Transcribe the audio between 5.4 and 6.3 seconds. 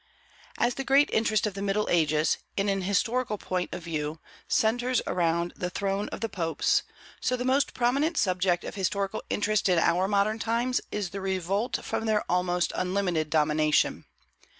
the throne of the